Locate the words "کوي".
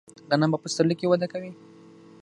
1.33-1.51